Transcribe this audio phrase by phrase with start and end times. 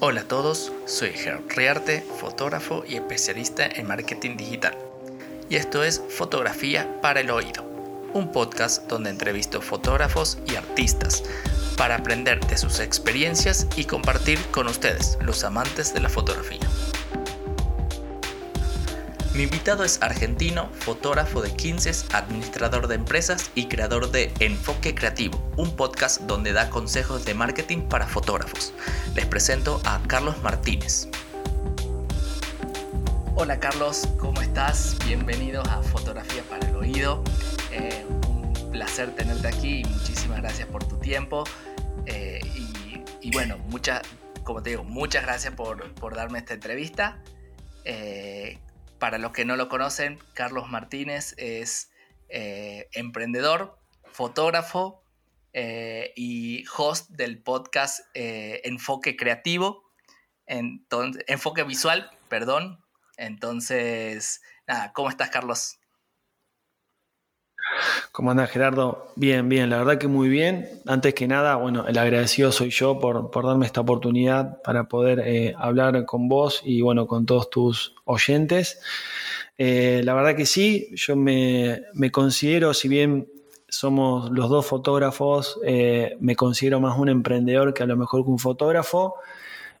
[0.00, 4.76] Hola a todos, soy Gerard Riarte, fotógrafo y especialista en marketing digital.
[5.48, 7.64] Y esto es Fotografía para el Oído,
[8.12, 11.22] un podcast donde entrevisto fotógrafos y artistas
[11.76, 16.60] para aprender de sus experiencias y compartir con ustedes, los amantes de la fotografía.
[19.34, 25.42] Mi invitado es argentino, fotógrafo de 15, administrador de empresas y creador de Enfoque Creativo,
[25.56, 28.74] un podcast donde da consejos de marketing para fotógrafos.
[29.14, 31.08] Les presento a Carlos Martínez.
[33.34, 34.98] Hola Carlos, ¿cómo estás?
[35.06, 37.24] Bienvenidos a Fotografía para el Oído.
[37.70, 41.44] Eh, un placer tenerte aquí y muchísimas gracias por tu tiempo.
[42.04, 42.42] Eh,
[43.22, 44.02] y, bueno, muchas,
[44.44, 47.16] como te digo, muchas gracias por, por darme esta entrevista.
[47.86, 48.58] Eh,
[49.02, 51.90] para los que no lo conocen, Carlos Martínez es
[52.28, 55.02] eh, emprendedor, fotógrafo
[55.52, 59.90] eh, y host del podcast eh, Enfoque Creativo,
[60.46, 62.78] entonces, Enfoque Visual, perdón.
[63.16, 65.80] Entonces, nada, ¿cómo estás, Carlos?
[68.12, 69.08] ¿Cómo andas, Gerardo?
[69.16, 70.68] Bien, bien, la verdad que muy bien.
[70.86, 75.54] Antes que nada, bueno, el agradecido soy yo por, darme esta oportunidad para poder eh,
[75.56, 78.80] hablar con vos y bueno, con todos tus oyentes.
[79.58, 83.28] Eh, la verdad que sí, yo me, considero, si bien
[83.68, 88.30] somos los dos fotógrafos, eh, me considero más un emprendedor que a lo mejor que
[88.30, 89.14] un fotógrafo.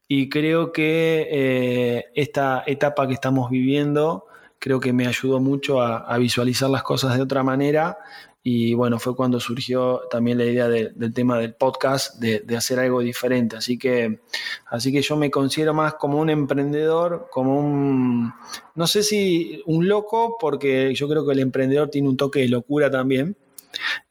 [0.08, 4.26] Y creo que esta etapa que estamos viviendo
[4.62, 7.98] creo que me ayudó mucho a, visualizar las cosas de otra manera
[8.44, 13.00] y bueno, fue cuando surgió también la idea del tema del podcast, de, hacer algo
[13.00, 13.56] diferente.
[13.56, 14.20] Así que,
[14.66, 18.32] así que yo me considero más como un emprendedor, como un,
[18.76, 22.48] no sé si un loco, porque yo creo que el emprendedor tiene un toque de
[22.48, 23.36] locura también.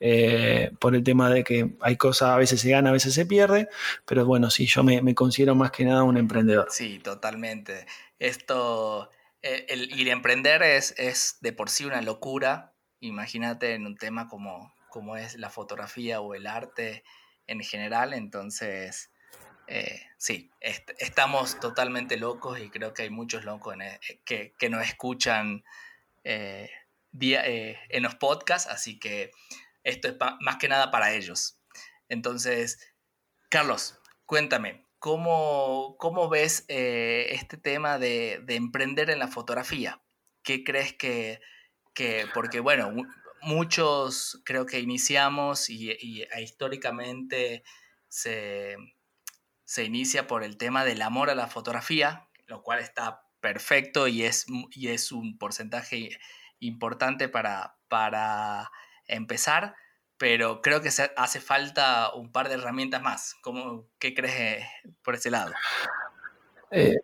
[0.02, 3.26] Eh, por el tema de que hay cosas, a veces se gana, a veces se
[3.26, 3.70] pierde,
[4.06, 6.68] pero bueno, sí, yo me, me considero más que nada un emprendedor.
[6.72, 7.86] Sí, totalmente.
[8.20, 9.10] Esto
[9.42, 12.73] eh, el, y el emprender es, es de por sí una locura.
[13.00, 17.03] Imagínate en un tema como, como es la fotografía o el arte
[17.47, 18.13] en general.
[18.13, 19.12] Entonces,
[19.68, 24.84] eh, sí, estamos totalmente locos y creo que hay muchos locos e, que, que, nos
[24.84, 25.63] escuchan
[26.24, 26.69] eh,
[27.12, 28.69] día, en los podcasts.
[28.69, 29.31] Así que
[29.84, 31.57] esto es más que nada para ellos.
[32.09, 32.94] Entonces,
[33.50, 40.00] Carlos, cuéntame, ¿Cómo, cómo ves eh, este tema de, de, emprender en la fotografía?
[40.44, 41.41] ¿Qué crees que,
[41.95, 42.94] que porque bueno,
[43.41, 47.63] muchos creo que iniciamos y, y e históricamente
[48.09, 48.75] se,
[49.63, 54.22] se, inicia por el tema del amor a la fotografía, lo cual está perfecto y
[54.22, 56.19] es, y es un porcentaje
[56.59, 58.69] importante para, para
[59.07, 59.73] empezar,
[60.22, 63.36] pero creo que hace falta un par de herramientas más.
[63.42, 64.66] ¿Cómo, ¿Qué crees eh,
[65.04, 65.52] por ese lado?
[66.70, 66.98] Eh,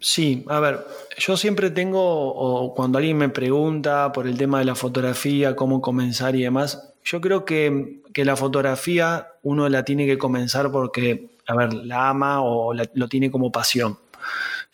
[0.00, 0.86] sí, a ver,
[1.18, 5.82] yo siempre tengo, o cuando alguien me pregunta por el tema de la fotografía, cómo
[5.82, 11.54] comenzar y demás, yo creo que, la fotografía uno la tiene que comenzar porque, a
[11.54, 13.98] ver, la ama o lo tiene como pasión.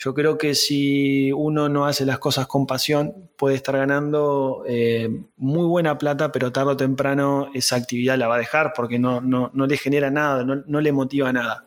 [0.05, 5.09] Yo creo que si uno no hace las cosas con pasión, puede estar ganando eh,
[5.37, 9.21] muy buena plata, pero tarde o temprano esa actividad la va a dejar porque no,
[9.21, 11.67] no, le genera nada, no, le motiva nada.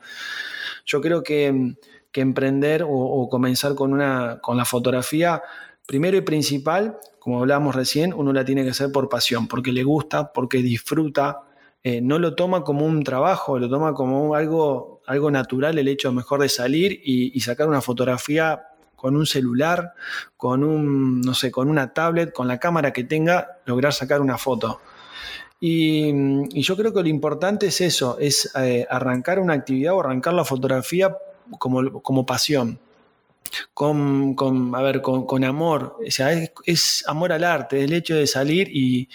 [0.85, 1.75] Yo creo que,
[2.13, 5.41] emprender o, comenzar con, una, con la fotografía,
[5.85, 9.83] primero y principal, como hablábamos recién, uno la tiene que hacer por pasión, porque le
[9.85, 11.43] gusta, porque disfruta,
[11.83, 16.11] eh, no lo toma como un trabajo, lo toma como algo, algo natural el hecho
[16.11, 19.93] mejor de salir y, sacar una fotografía con un celular,
[20.37, 24.37] con un, no sé, con una tablet, con la cámara que tenga, lograr sacar una
[24.37, 24.81] foto.
[25.59, 30.33] Y, yo creo que lo importante es eso, es eh, arrancar una actividad o arrancar
[30.33, 31.15] la fotografía
[31.59, 32.79] como, como pasión.
[33.73, 36.33] Con, con, a ver, con, amor, o sea,
[36.65, 39.07] es, amor al arte, el hecho de salir y,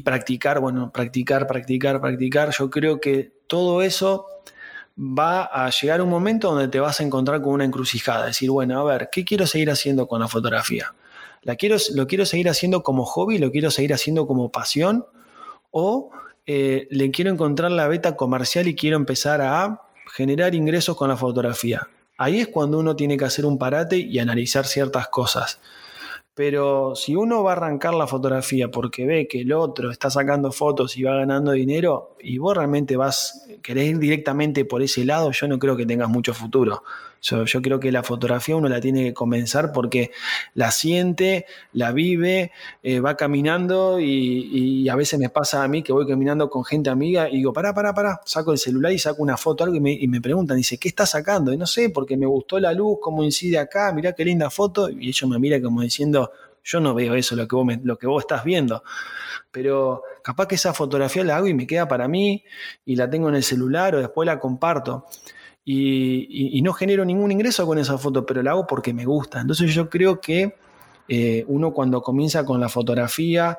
[0.00, 4.26] practicar, bueno, practicar, practicar, practicar, yo creo que todo eso
[4.96, 8.80] va a llegar un momento donde te vas a encontrar con una encrucijada, decir, bueno,
[8.80, 10.94] a ver, ¿qué quiero seguir haciendo con la fotografía?
[11.42, 13.38] ¿La quiero, ¿Lo quiero seguir haciendo como hobby?
[13.38, 15.04] ¿Lo quiero seguir haciendo como pasión?
[15.70, 16.10] ¿O
[16.46, 19.82] eh, le quiero encontrar la beta comercial y quiero empezar a
[20.14, 21.88] generar ingresos con la fotografía?
[22.16, 25.60] Ahí es cuando uno tiene que hacer un parate y analizar ciertas cosas.
[26.34, 30.50] Pero si uno va a arrancar la fotografía porque ve que el otro está sacando
[30.50, 35.30] fotos y va ganando dinero y vos realmente vas, querés ir directamente por ese lado,
[35.30, 36.82] yo no creo que tengas mucho futuro.
[37.24, 40.10] Yo, creo que la fotografía uno la tiene que comenzar porque
[40.52, 45.94] la siente, la vive, eh, va caminando y, a veces me pasa a mí que
[45.94, 49.22] voy caminando con gente amiga y digo, pará, pará, pará, saco el celular y saco
[49.22, 51.50] una foto algo y me, preguntan, dice, ¿qué estás sacando?
[51.50, 54.90] Y no sé, porque me gustó la luz, cómo incide acá, mirá qué linda foto.
[54.90, 56.30] Y ellos me miran como diciendo,
[56.62, 58.84] yo no veo eso, lo que lo que vos estás viendo.
[59.50, 62.44] Pero capaz que esa fotografía la hago y me queda para mí
[62.84, 65.06] y la tengo en el celular o después la comparto
[65.64, 69.40] y, no genero ningún ingreso con esa foto, pero la hago porque me gusta.
[69.40, 70.56] Entonces yo creo que
[71.08, 73.58] eh, uno cuando comienza con la fotografía,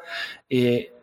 [0.50, 0.94] eh,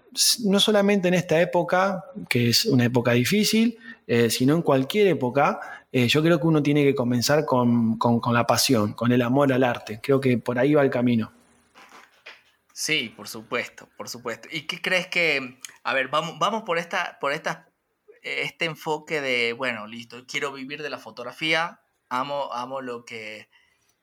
[0.44, 5.60] no solamente en esta época, que es una época difícil, eh, sino en cualquier época,
[5.92, 7.98] yo creo que uno tiene que comenzar con,
[8.32, 10.00] la pasión, con el amor al arte.
[10.02, 11.30] Creo que por ahí va el camino.
[12.72, 14.48] Sí, por supuesto, por supuesto.
[14.50, 17.58] ¿Y qué crees que, a ver, vamos, vamos por, esta, por estas
[18.22, 23.48] este enfoque de, bueno, listo, quiero vivir de la fotografía, amo, amo lo que,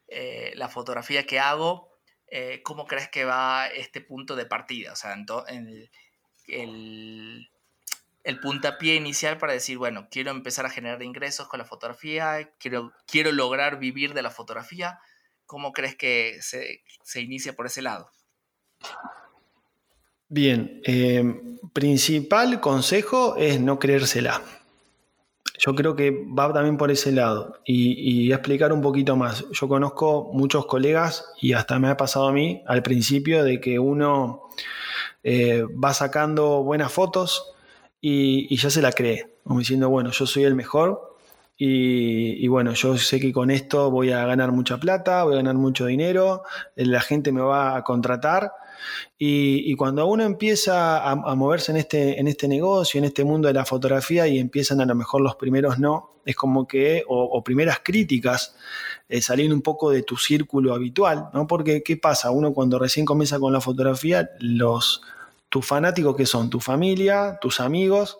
[0.07, 1.89] eh, la fotografía que hago,
[2.27, 4.93] eh, ¿cómo crees que va este punto de partida?
[4.93, 5.13] O sea,
[5.47, 5.89] el,
[6.47, 7.49] el,
[8.23, 12.91] el, puntapié inicial para decir, bueno, quiero empezar a generar ingresos con la fotografía, quiero,
[13.07, 14.99] quiero lograr vivir de la fotografía,
[15.45, 18.11] ¿cómo crees que se, se inicia por ese lado?
[20.31, 21.23] Bien, eh,
[21.73, 24.43] principal consejo es no creérsela.
[25.57, 27.59] Yo creo que va también por ese lado.
[27.65, 29.45] Y, explicar un poquito más.
[29.51, 33.79] Yo conozco muchos colegas y hasta me ha pasado a mí al principio de que
[33.79, 34.43] uno
[35.23, 37.53] eh, va sacando buenas fotos
[37.99, 39.35] y, ya se la cree.
[39.43, 41.17] Como diciendo, bueno, yo soy el mejor
[41.57, 45.55] y, bueno, yo sé que con esto voy a ganar mucha plata, voy a ganar
[45.55, 46.43] mucho dinero,
[46.75, 48.53] la gente me va a contratar
[49.21, 53.53] y, cuando uno empieza a, moverse en este, en este negocio, en este mundo de
[53.53, 57.79] la fotografía y empiezan a lo mejor los primeros no, es como que, o, primeras
[57.83, 58.55] críticas,
[59.09, 59.21] eh,
[59.51, 61.47] un poco de tu círculo habitual, ¿no?
[61.47, 62.31] Porque, ¿qué pasa?
[62.31, 65.01] Uno cuando recién comienza con la fotografía, los,
[65.49, 68.19] tus fanáticos que son tu familia, tus amigos,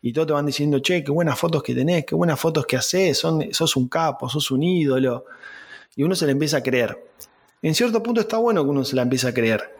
[0.00, 2.76] y todos te van diciendo, che, qué buenas fotos que tenés, qué buenas fotos que
[2.76, 5.26] haces, son, sos un capo, sos un ídolo.
[5.94, 7.04] Y uno se le empieza a creer.
[7.60, 9.77] En cierto punto está bueno que uno se la empiece a creer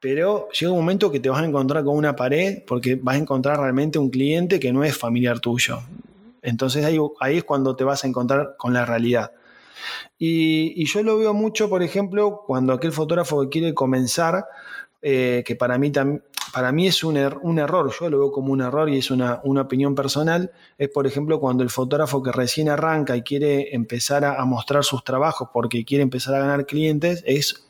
[0.00, 3.18] pero llega un momento que te vas a encontrar con una pared porque vas a
[3.18, 5.80] encontrar realmente un cliente que no es familiar tuyo.
[6.42, 6.98] Entonces ahí,
[7.36, 9.32] es cuando te vas a encontrar con la realidad.
[10.18, 14.46] Y, yo lo veo mucho, por ejemplo, cuando aquel fotógrafo que quiere comenzar,
[15.02, 15.92] eh, que para mí,
[16.52, 19.10] para mí es un, er, un, error, yo lo veo como un error y es
[19.10, 23.74] una, una, opinión personal, es por ejemplo cuando el fotógrafo que recién arranca y quiere
[23.74, 27.67] empezar a, a mostrar sus trabajos porque quiere empezar a ganar clientes, es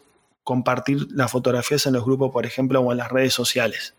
[0.48, 3.94] compartir las fotografías en los grupos, por ejemplo, o en las redes sociales.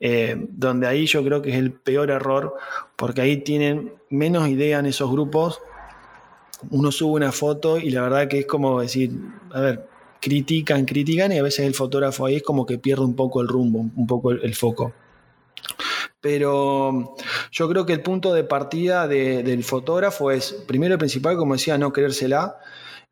[0.00, 2.56] Eh, donde ahí yo creo que es el peor error,
[2.96, 5.60] porque ahí tienen menos idea en esos grupos.
[6.70, 9.12] Uno sube una foto y la verdad que es como decir,
[9.52, 9.88] a ver,
[10.20, 13.46] critican, critican y a veces el fotógrafo ahí es como que pierde un poco el
[13.46, 14.92] rumbo, un poco el, foco.
[16.20, 17.14] Pero
[17.52, 21.78] yo creo que el punto de partida del fotógrafo es, primero y principal, como decía,
[21.78, 22.58] no creérsela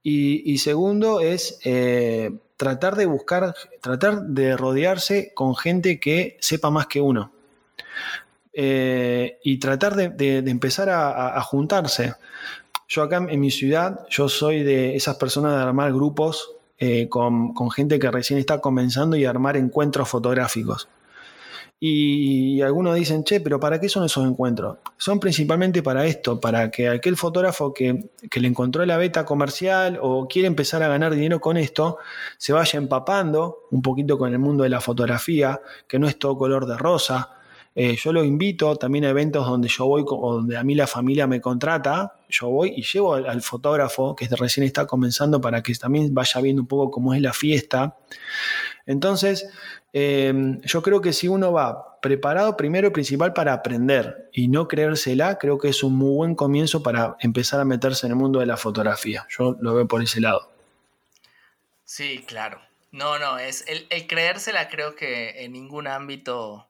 [0.02, 6.86] y, segundo es eh, tratar de buscar, tratar de rodearse con gente que sepa más
[6.86, 7.32] que uno.
[8.52, 12.14] Eh, y tratar de, empezar a, juntarse.
[12.88, 17.54] Yo acá en mi ciudad, yo soy de esas personas de armar grupos eh, con,
[17.54, 20.88] con, gente que recién está comenzando y armar encuentros fotográficos.
[21.82, 24.76] Y algunos dicen, che, pero ¿para qué son esos encuentros?
[24.98, 30.28] Son principalmente para esto, para que aquel fotógrafo que, le encontró la beta comercial o
[30.28, 31.96] quiere empezar a ganar dinero con esto,
[32.36, 36.36] se vaya empapando un poquito con el mundo de la fotografía, que no es todo
[36.36, 37.30] color de rosa.
[37.74, 40.86] Eh, yo lo invito también a eventos donde yo voy o donde a mí la
[40.86, 45.62] familia me contrata, yo voy y llevo al, al fotógrafo que recién está comenzando para
[45.62, 47.96] que también vaya viendo un poco cómo es la fiesta.
[48.86, 49.48] Entonces,
[49.92, 54.68] Em, yo creo que si uno va preparado primero y principal para aprender y no
[54.68, 58.40] creérsela, creo que es un muy buen comienzo para empezar a meterse en el mundo
[58.40, 59.26] de la fotografía.
[59.28, 60.50] Yo lo veo por ese lado.
[61.84, 62.60] Sí, claro.
[62.92, 66.68] No, no, es el, creérsela creo que en ningún ámbito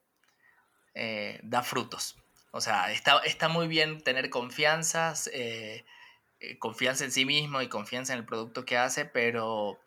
[0.95, 2.17] eh, da frutos.
[2.53, 5.85] O sea, está, está, muy bien tener confianza, eh,
[6.41, 9.79] eh, confianza en sí mismo y confianza en el producto que hace, pero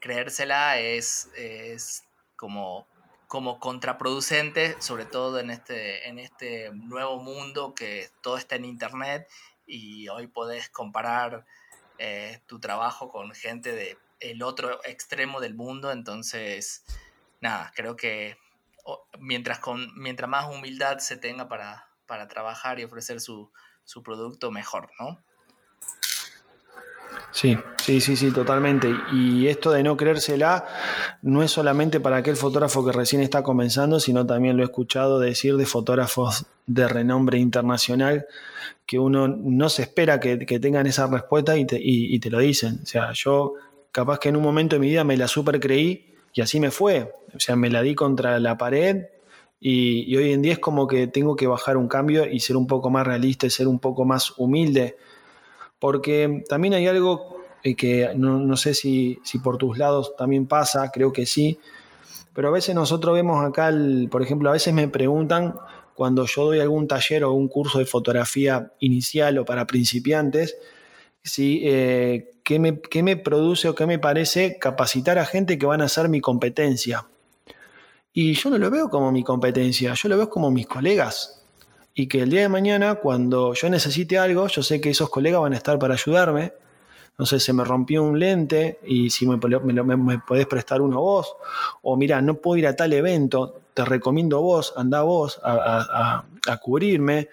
[0.00, 2.04] creérsela es, es
[2.42, 2.88] como,
[3.28, 9.30] como contraproducente, sobre todo en este, en este nuevo mundo que todo está en Internet
[9.64, 11.46] y hoy podés comparar
[11.98, 16.84] eh, tu trabajo con gente de el otro extremo del mundo, entonces,
[17.40, 18.36] nada, creo que
[19.20, 23.52] mientras, con, mientras más humildad se tenga para, para trabajar y ofrecer su,
[23.84, 25.22] su producto, mejor, ¿no?
[27.32, 28.94] Sí, sí, sí, sí, totalmente.
[29.10, 30.66] Y esto de no creérsela
[31.22, 35.18] no es solamente para aquel fotógrafo que recién está comenzando, sino también lo he escuchado
[35.18, 38.26] decir de fotógrafos de renombre internacional
[38.84, 42.80] que uno no se espera que, tengan esa respuesta y te, y te, lo dicen.
[42.82, 43.54] O sea, yo
[43.92, 46.70] capaz que en un momento de mi vida me la super creí y así me
[46.70, 47.14] fue.
[47.34, 49.06] O sea, me la di contra la pared
[49.58, 52.58] y, y hoy en día es como que tengo que bajar un cambio y ser
[52.58, 54.96] un poco más realista y ser un poco más humilde
[55.82, 61.12] porque también hay algo eh, que no, sé si, por tus lados también pasa, creo
[61.12, 61.58] que sí,
[62.32, 63.74] pero a veces nosotros vemos acá,
[64.08, 65.54] por ejemplo, a veces me preguntan
[65.96, 70.56] cuando yo doy algún taller o un curso de fotografía inicial o para principiantes,
[71.24, 75.66] si, eh, ¿qué, me, ¿qué, me, produce o qué me parece capacitar a gente que
[75.66, 77.08] van a ser mi competencia.
[78.12, 81.41] Y yo no lo veo como mi competencia, yo lo veo como mis colegas
[81.94, 85.42] y que el día de mañana, cuando yo necesite algo, yo sé que esos colegas
[85.42, 86.52] van a estar para ayudarme.
[87.18, 91.36] No sé, se me rompió un lente y si me, me, podés prestar uno vos,
[91.82, 96.24] o mira, no puedo ir a tal evento, te recomiendo vos, anda vos a,
[96.62, 97.28] cubrirme.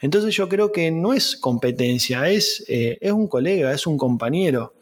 [0.00, 4.74] Entonces yo creo que no es competencia, es, eh, es un colega, es un compañero.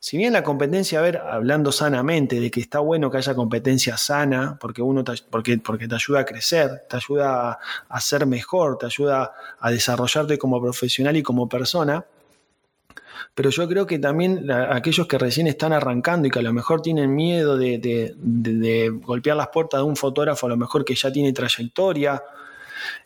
[0.00, 3.96] Si bien la competencia, a ver, hablando sanamente, de que está bueno que haya competencia
[3.96, 7.58] sana, porque, uno te, porque, porque te ayuda a crecer, te ayuda
[7.88, 12.04] a, ser mejor, te ayuda a desarrollarte como profesional y como persona,
[13.34, 16.82] pero yo creo que también aquellos que recién están arrancando y que a lo mejor
[16.82, 21.12] tienen miedo de, de, golpear las puertas de un fotógrafo, a lo mejor que ya
[21.12, 22.22] tiene trayectoria,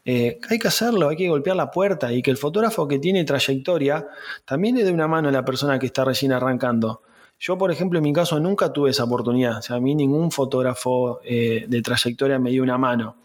[0.04, 3.24] eh, hay que hacerlo, hay que golpear la puerta y que el fotógrafo que tiene
[3.24, 4.06] trayectoria
[4.44, 7.02] también le dé una mano a la persona que está recién arrancando.
[7.38, 9.58] Yo, por ejemplo, en mi caso nunca tuve esa oportunidad.
[9.58, 13.16] O sea, a mí ningún fotógrafo eh, de trayectoria me dio una mano.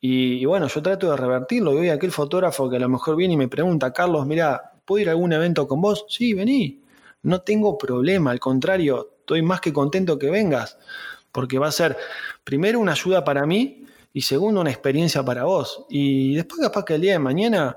[0.00, 1.74] Y, bueno, yo trato de revertirlo.
[1.74, 5.02] Y hoy aquel fotógrafo que a lo mejor viene y me pregunta, Carlos, mira, ¿puedo
[5.02, 6.06] ir a algún evento con vos?
[6.08, 6.82] Sí, vení.
[7.22, 10.78] No tengo problema, al contrario, estoy más que contento que vengas.
[11.32, 11.96] Porque va a ser,
[12.44, 15.84] primero, una ayuda para mí y segundo, una experiencia para vos.
[15.88, 17.76] Y después capaz que el día de mañana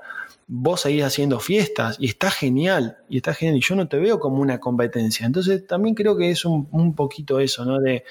[0.54, 4.20] vos seguís haciendo fiestas y está genial, y está genial, y yo no te veo
[4.20, 5.26] como una competencia.
[5.26, 7.80] Entonces también creo que es un, poquito eso, ¿no?
[7.80, 8.04] De,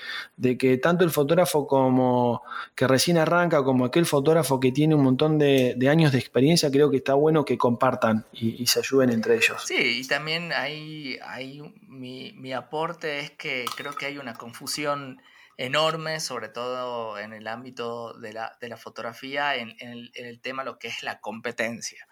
[0.57, 2.43] que tanto el fotógrafo como
[2.75, 6.91] que recién arranca, como aquel fotógrafo que tiene un montón de, años de experiencia, creo
[6.91, 9.63] que está bueno que compartan y, se ayuden entre ellos.
[9.67, 11.19] Sí, y también hay
[11.89, 15.21] mi, mi aporte es que creo que hay una confusión
[15.61, 21.03] enorme, sobre todo en el ámbito de la, fotografía, en, el, tema lo que es
[21.03, 22.07] la competencia.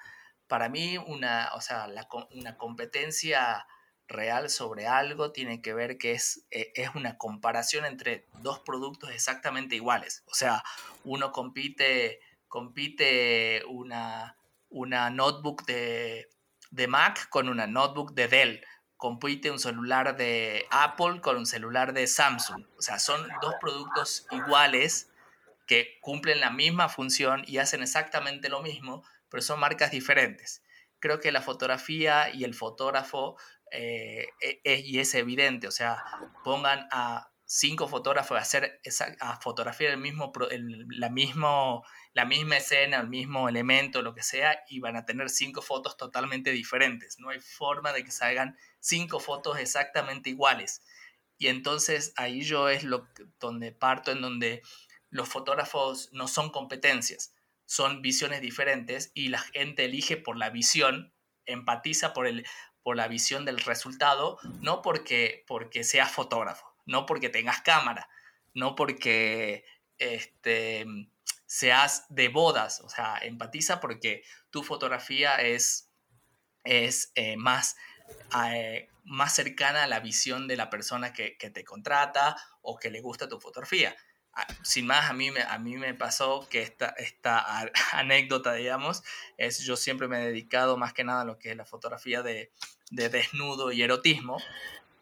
[0.46, 1.88] Para mí, una, o sea,
[2.34, 3.66] una competencia
[4.06, 9.10] real sobre algo tiene que ver que es, eh, es una comparación entre dos productos
[9.12, 10.24] exactamente iguales.
[10.26, 10.62] O sea,
[11.04, 14.36] uno compite, compite una,
[14.68, 16.28] una notebook de,
[16.70, 18.64] de Mac con una notebook de Dell
[18.98, 22.66] compite un celular de Apple con un celular de Samsung.
[22.76, 25.08] O sea, son dos productos iguales
[25.66, 30.62] que cumplen la misma función y hacen exactamente lo mismo, pero son marcas diferentes.
[30.98, 33.36] Creo que la fotografía y el fotógrafo,
[33.70, 36.04] eh, e, e, y es evidente, o sea,
[36.42, 38.78] pongan a cinco fotógrafos a hacer
[39.20, 40.30] a fotografiar mismo,
[40.90, 45.30] la, mismo, la misma escena, el mismo elemento, lo que sea, y van a tener
[45.30, 47.18] cinco fotos totalmente diferentes.
[47.18, 50.82] No hay forma de que salgan cinco fotos exactamente iguales.
[51.38, 53.08] Y entonces ahí yo es lo
[53.40, 54.60] donde parto, en donde
[55.08, 61.14] los fotógrafos no son competencias, son visiones diferentes y la gente elige por la visión,
[61.46, 62.46] empatiza por, el,
[62.82, 68.08] por la visión del resultado, no porque, porque seas fotógrafo, no porque tengas cámara,
[68.54, 69.64] no porque
[69.98, 70.84] este,
[71.46, 75.92] seas de bodas, o sea, empatiza porque tu fotografía es,
[76.64, 77.76] es eh, más
[78.44, 83.00] eh, más cercana a la visión de la persona que, te contrata o que le
[83.00, 83.96] gusta tu fotografía.
[84.34, 87.42] Ah, sin más, a mí me, a mí me pasó que esta, esta
[87.92, 89.02] anécdota, digamos,
[89.38, 92.22] es yo siempre me he dedicado más que nada a lo que es la fotografía
[92.22, 92.52] de,
[92.90, 94.38] desnudo y erotismo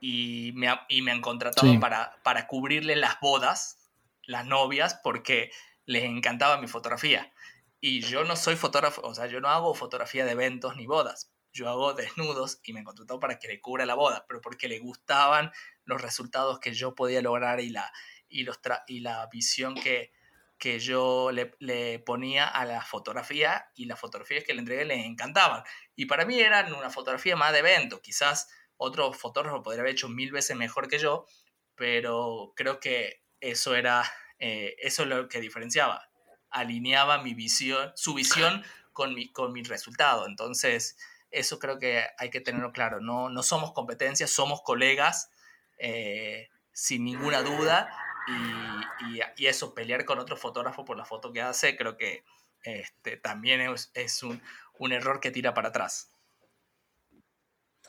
[0.01, 3.79] y me, y me han contratado para, para cubrirle las bodas,
[4.25, 5.51] las novias, porque
[5.85, 7.33] les encantaba mi fotografía.
[7.81, 11.31] Y yo no soy fotógrafo, o sea, yo no hago fotografía de eventos ni bodas,
[11.53, 14.79] yo hago desnudos y me contrató para que le cubra la boda, pero porque le
[14.79, 15.53] gustaban
[15.85, 17.93] los resultados que yo podía lograr y la,
[18.29, 20.13] y los y la visión que,
[20.59, 25.63] que yo le, ponía a la fotografía y las fotografías que le entregué les encantaban.
[25.95, 30.09] Y para mí eran una fotografía más de evento, quizás otro fotógrafo podría haber hecho
[30.09, 31.27] mil veces mejor que yo,
[31.75, 34.05] pero creo que eso era,
[34.39, 36.09] eh, eso es lo que diferenciaba,
[36.51, 40.27] alineaba mi visión, su visión con mi, con mi resultado.
[40.27, 40.97] Entonces,
[41.31, 43.01] eso creo que hay que tenerlo claro.
[43.01, 45.31] No, no somos competencias, somos colegas,
[45.79, 47.91] eh, sin ninguna duda.
[48.29, 52.25] Y, y, eso, pelear con otro fotógrafo por la foto que hace, creo que
[52.65, 54.43] este, también es, es un,
[54.79, 56.11] un error que tira para atrás.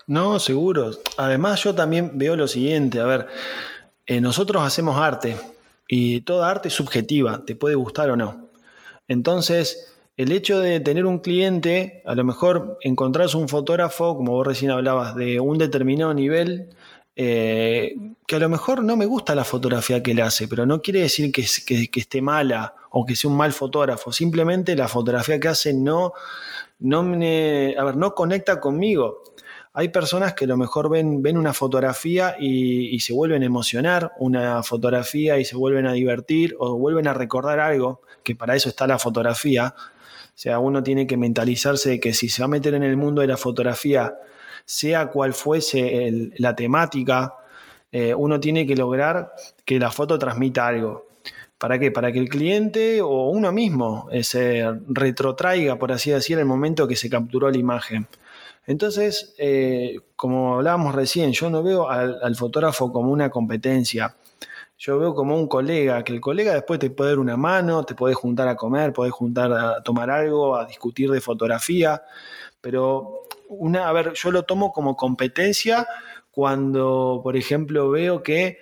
[0.08, 0.92] No, seguro.
[1.18, 3.28] Además, yo también veo lo siguiente, a ver,
[4.06, 5.36] eh, nosotros hacemos arte
[5.88, 8.50] y toda arte es subjetiva, te puede gustar o no.
[9.10, 14.48] Entonces, el hecho de tener un cliente, a lo mejor encontrás un fotógrafo, como vos
[14.48, 16.70] recién hablabas, de un determinado nivel,
[17.18, 17.96] eh,
[18.26, 21.02] que a lo mejor no me gusta la fotografía que él hace, pero no quiere
[21.02, 25.48] decir que, que, esté mala o que sea un mal fotógrafo, simplemente la fotografía que
[25.50, 26.14] hace no,
[26.80, 29.24] no, me, a ver, no conecta conmigo.
[29.80, 34.12] Hay personas que a lo mejor ven, ven una fotografía y, se vuelven a emocionar,
[34.18, 38.70] una fotografía y se vuelven a divertir o vuelven a recordar algo, que para eso
[38.70, 39.76] está la fotografía.
[39.78, 42.98] O sea, uno tiene que mentalizarse de que si se va a meter en el
[42.98, 44.16] mundo de la fotografía,
[44.66, 47.36] sea cual fuese la temática,
[47.92, 49.32] eh, uno tiene que lograr
[49.64, 51.06] que la foto transmita algo.
[51.60, 51.92] ¿Para qué?
[51.92, 56.88] Para que el cliente o uno mismo eh, se retrotraiga, por así decir, el momento
[56.88, 58.08] que se capturó la imagen.
[58.68, 64.16] Entonces, eh, como hablábamos recién, yo no veo al, fotógrafo como una competencia
[64.80, 67.96] yo veo como un colega, que el colega después te puede dar una mano, te
[67.96, 72.04] puede juntar a comer, puede juntar a tomar algo, a discutir de fotografía,
[72.62, 75.88] pero una, a ver, yo lo tomo como competencia
[76.30, 78.60] cuando, por ejemplo, veo que,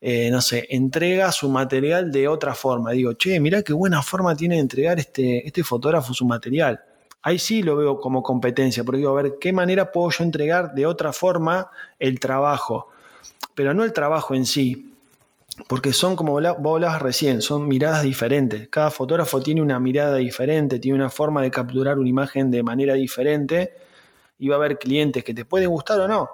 [0.00, 2.92] eh, no sé, entrega su material de otra forma.
[2.92, 6.80] Digo, che, mira qué buena forma tiene de entregar este, este fotógrafo su material.
[7.26, 10.74] Ahí sí lo veo como competencia, porque digo, a ver, ¿qué manera puedo yo entregar
[10.74, 12.86] de otra forma el trabajo?
[13.56, 14.94] Pero no el trabajo en sí,
[15.66, 18.68] porque son, como vos hablabas recién, son miradas diferentes.
[18.68, 22.94] Cada fotógrafo tiene una mirada diferente, tiene una forma de capturar una imagen de manera
[22.94, 23.74] diferente
[24.38, 26.30] y va a haber clientes que te pueden gustar o no.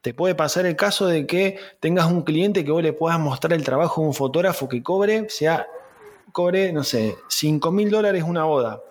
[0.00, 3.52] Te puede pasar el caso de que tengas un cliente que vos le puedas mostrar
[3.52, 5.64] el trabajo de un fotógrafo que cobre, sea,
[6.32, 8.82] cobre, no sé, 5 mil dólares una boda.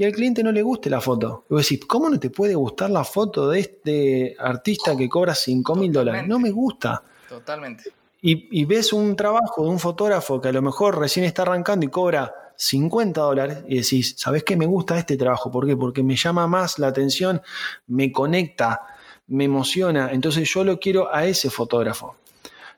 [0.00, 1.44] Y al cliente no le guste la foto.
[1.50, 5.34] Y vos decís, ¿cómo no te puede gustar la foto de este artista que cobra
[5.34, 6.24] 5 mil dólares?
[6.24, 7.02] No me gusta.
[7.28, 7.92] Totalmente.
[8.22, 11.88] Y, ves un trabajo de un fotógrafo que a lo mejor recién está arrancando y
[11.88, 14.56] cobra 50 dólares y decís, ¿sabes qué?
[14.56, 15.50] Me gusta este trabajo.
[15.50, 15.76] ¿Por qué?
[15.76, 17.42] Porque me llama más la atención,
[17.88, 18.82] me conecta,
[19.26, 20.10] me emociona.
[20.12, 22.14] Entonces yo lo quiero a ese fotógrafo.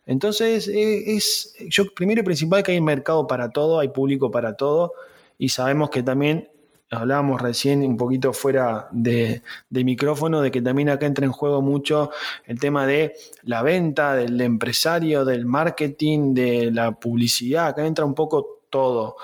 [0.06, 4.56] Entonces, eh, es, yo primero y principal que hay mercado para todo, hay público para
[4.56, 4.94] todo
[5.36, 6.48] y sabemos que también
[6.90, 12.10] hablábamos recién un poquito fuera de, micrófono, de que también acá entra en juego mucho
[12.46, 18.14] el tema de la venta, del empresario, del marketing, de la publicidad, acá entra un
[18.14, 19.16] poco todo.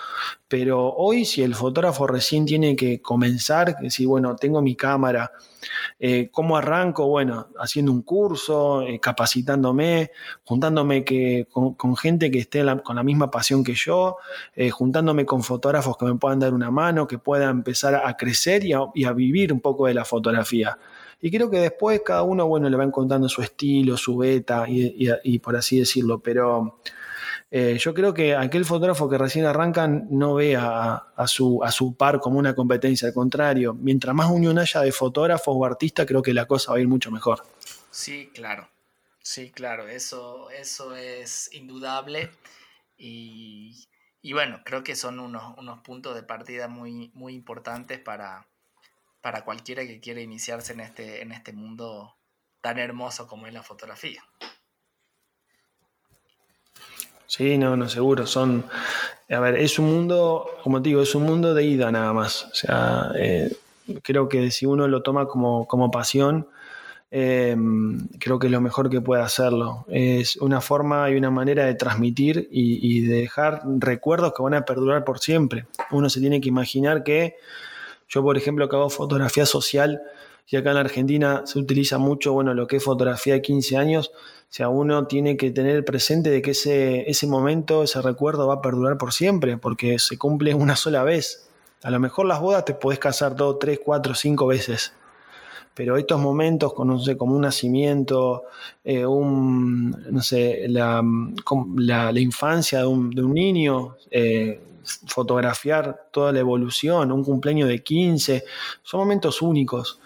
[0.49, 5.33] Pero hoy si el fotógrafo recién tiene que comenzar, que bueno, tengo mi cámara,
[5.99, 7.09] eh, ¿cómo arranco?
[7.09, 10.11] Bueno, haciendo un curso, eh, capacitándome,
[10.45, 14.17] juntándome que, con, gente que esté con la misma pasión que yo,
[14.55, 18.65] eh, juntándome con fotógrafos que me puedan dar una mano, que pueda empezar a crecer
[18.65, 20.79] y a, vivir un poco de la fotografía.
[21.21, 25.39] Y creo que después cada uno, bueno, le va encontrando su estilo, su beta y
[25.39, 26.79] por así decirlo, pero
[27.51, 31.97] eh, yo creo que aquel fotógrafo que recién arranca no ve a, su, a su
[31.97, 36.23] par como una competencia, al contrario, mientras más unión haya de fotógrafos o artistas, creo
[36.23, 37.45] que la cosa va a ir mucho mejor.
[37.91, 38.69] Sí, claro,
[39.23, 42.31] sí, claro, eso, eso es indudable
[42.99, 43.87] y,
[44.33, 48.47] bueno, creo que son unos, unos, puntos de partida muy, muy importantes para,
[49.21, 52.17] para cualquiera que quiera iniciarse en este, en este mundo
[52.61, 54.25] tan hermoso como es la fotografía.
[57.27, 58.27] Sí, no, no, seguro.
[58.27, 58.65] Son.
[59.29, 62.45] A ver, es un mundo, como te digo, es un mundo de ida nada más.
[62.45, 63.53] O sea, eh,
[64.03, 66.49] creo que si uno lo toma como, como pasión,
[67.11, 69.85] em, creo que es lo mejor que puede hacerlo.
[69.89, 74.55] Es una forma y una manera de transmitir y, y, de dejar recuerdos que van
[74.55, 75.67] a perdurar por siempre.
[75.91, 77.37] Uno se tiene que imaginar que
[78.09, 80.01] yo, por ejemplo, que hago fotografía social
[80.49, 84.13] y acá en Argentina se utiliza mucho, bueno, lo que es fotografía de 15 años,
[84.15, 88.55] o sea, uno tiene que tener presente de que ese, ese momento, ese recuerdo va
[88.55, 91.49] a perdurar por siempre, porque se cumple una sola vez.
[91.83, 94.93] A lo mejor las bodas te podés casar dos, tres, cuatro, cinco veces.
[95.75, 98.45] Pero estos momentos, con, no sé, como un nacimiento,
[98.85, 101.03] eh, un, no sé, la,
[101.77, 104.61] la, infancia de un, de un niño, eh,
[105.07, 108.45] fotografiar toda la evolución, un cumpleaños de 15,
[108.83, 110.01] son momentos únicos.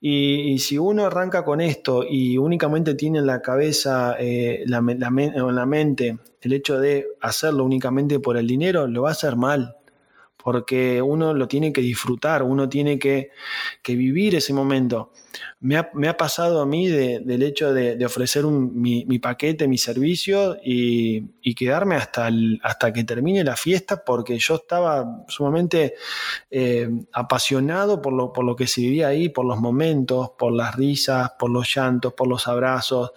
[0.00, 5.54] Y, si uno arranca con esto y únicamente tiene en la cabeza, eh, la, en
[5.54, 9.76] la mente, el hecho de hacerlo únicamente por el dinero, lo va a hacer mal
[10.46, 13.32] porque uno lo tiene que disfrutar, uno tiene que,
[13.84, 15.10] vivir ese momento.
[15.58, 21.96] Me ha, pasado a mí del hecho de, ofrecer mi, paquete, mi servicio y, quedarme
[21.96, 22.30] hasta,
[22.62, 25.94] hasta que termine la fiesta porque yo estaba sumamente
[26.48, 30.76] eh, apasionado por lo, por lo que se vivía ahí, por los momentos, por las
[30.76, 33.10] risas, por los llantos, por los abrazos.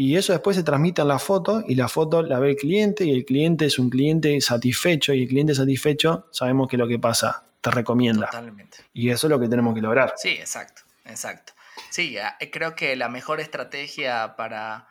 [0.00, 3.04] Y eso después se transmite en la foto y la foto la ve el cliente
[3.04, 7.00] y el cliente es un cliente satisfecho y el cliente satisfecho sabemos que lo que
[7.00, 8.26] pasa te recomienda.
[8.26, 8.78] Totalmente.
[8.92, 10.14] Y eso es lo que tenemos que lograr.
[10.16, 11.52] Sí, exacto, exacto.
[11.90, 12.16] Sí,
[12.52, 14.86] creo que la mejor estrategia para,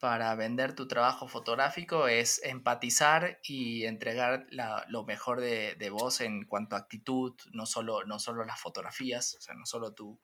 [0.00, 4.48] para vender tu trabajo fotográfico es empatizar y entregar
[4.88, 9.40] lo mejor de, vos en cuanto a actitud, no solo, no solo las fotografías, o
[9.40, 10.18] sea, no solo tu,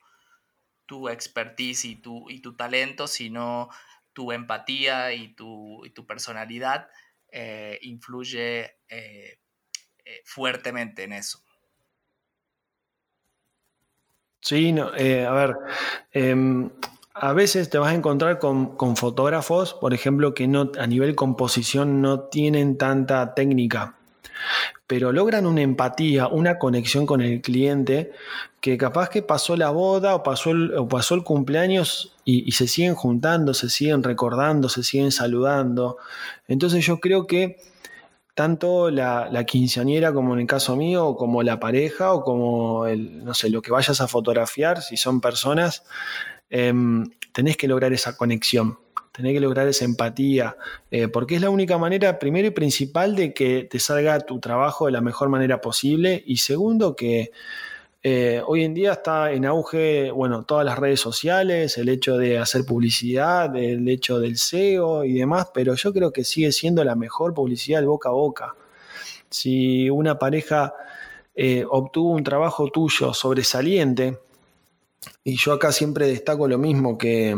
[0.87, 3.69] tu expertise y tu, y tu talento, sino
[4.13, 6.89] tu empatía y tu, tu personalidad
[7.31, 9.39] eh, influye eh,
[10.05, 11.41] eh, fuertemente en eso.
[14.41, 15.57] Sí, no, a ver,
[16.13, 16.71] em,
[17.13, 21.15] a veces te vas a encontrar con, con, fotógrafos, por ejemplo, que no, a nivel
[21.15, 23.99] composición no tienen tanta técnica
[24.89, 28.13] pero logran una empatía, una conexión con el cliente
[28.61, 32.95] que capaz que pasó la boda o pasó el, pasó el cumpleaños y, se siguen
[32.95, 35.97] juntando, se siguen recordando, se siguen saludando.
[36.47, 37.57] Entonces yo creo que
[38.35, 43.33] tanto la, quinceañera como en el caso mío, como la pareja, o como el, no
[43.33, 45.85] sé, lo que vayas a fotografiar, si son personas,
[46.51, 48.79] em, tenés que lograr esa conexión
[49.13, 50.57] tener que lograr esa empatía,
[50.93, 54.87] eh, porque es la única manera, primero y principal, de que te salga tu trabajo
[54.87, 57.33] de la mejor manera posible, y segundo, que
[58.03, 62.39] eh, hoy en día está en auge, bueno, todas las redes sociales, el hecho de
[62.39, 66.95] hacer publicidad, el hecho del SEO y demás, pero yo creo que sigue siendo la
[66.95, 68.55] mejor publicidad boca a boca.
[69.31, 70.75] Si una pareja
[71.35, 74.19] eh, obtuvo un trabajo tuyo sobresaliente,
[75.25, 77.37] y yo acá siempre destaco lo mismo que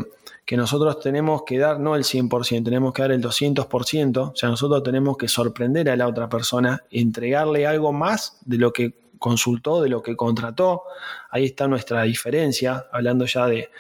[0.51, 4.49] que nosotros tenemos que dar no el 100%, tenemos que dar el 200%, o sea,
[4.49, 9.83] nosotros tenemos que sorprender a la otra persona, entregarle algo más de lo que consultó,
[9.83, 10.83] de lo que contrató.
[11.31, 13.71] Ahí está nuestra diferencia, hablando ya de,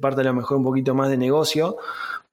[0.00, 1.76] parte a lo mejor un poquito más de negocio.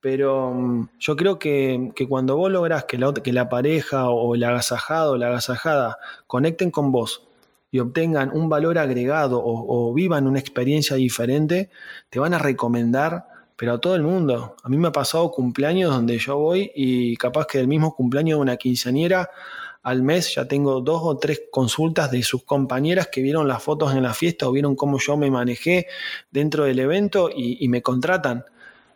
[0.01, 4.43] Pero mm, yo creo que, cuando vos lográs que la, que la pareja o el
[4.43, 7.27] agasajado o la agasajada conecten con vos
[7.71, 11.69] y obtengan un valor agregado o, vivan una experiencia diferente,
[12.09, 14.55] te van a recomendar pero a todo el mundo.
[14.63, 18.37] A mí me ha pasado cumpleaños donde yo voy y capaz que del mismo cumpleaños
[18.37, 19.31] de una quinceañera,
[19.87, 23.95] al mes ya tengo dos o tres consultas de sus compañeras que vieron las fotos
[23.95, 25.87] en la fiesta o vieron cómo yo me manejé
[26.29, 28.43] dentro del evento y, me contratan.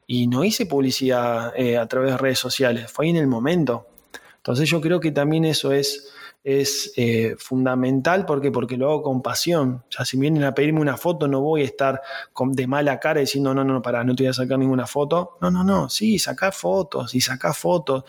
[0.05, 3.87] Y no hice publicidad eh, a través de redes sociales, fue en el momento.
[4.35, 6.11] Entonces yo creo que también eso es
[6.43, 9.83] es eh, fundamental porque, porque lo hago con pasión.
[9.89, 12.01] Ya si vienen a pedirme una foto, no voy a estar
[12.35, 15.37] de mala cara diciendo, no, no, no, para, no te voy a sacar ninguna foto.
[15.41, 18.05] No, no, no, sí, saca fotos y saca fotos,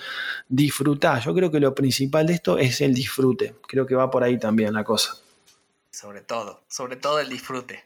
[0.49, 1.19] disfrutá.
[1.19, 3.57] Yo creo que lo principal de esto es el disfrute.
[3.67, 5.17] Creo que va por ahí también la cosa.
[5.91, 7.85] Sobre todo, sobre todo el disfrute.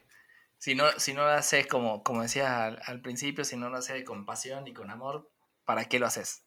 [0.59, 3.77] Si no, si no lo haces como, como decías al, al principio, si no lo
[3.77, 5.29] haces con pasión y con amor,
[5.65, 6.46] ¿para qué lo haces?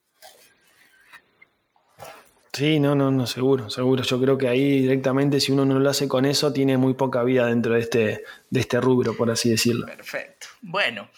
[2.53, 4.03] Sí, no, no, no, seguro, seguro.
[4.03, 7.23] Yo creo que ahí directamente, si uno no lo hace con eso, tiene muy poca
[7.23, 9.85] vida dentro de este, de este rubro, por así decirlo.
[9.85, 10.47] Perfecto.
[10.61, 11.09] Bueno,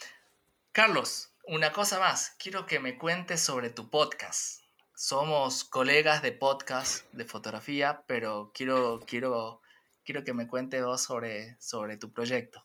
[0.72, 2.36] Carlos, una cosa más.
[2.38, 4.62] Quiero que me cuentes sobre tu podcast.
[4.96, 9.62] Somos colegas de podcast de fotografía, pero quiero, quiero,
[10.06, 12.64] quiero que me cuentes vos sobre, sobre tu proyecto.